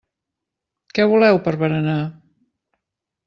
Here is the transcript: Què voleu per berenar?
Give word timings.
Què 0.99 1.05
voleu 1.11 1.37
per 1.49 1.53
berenar? 1.65 1.99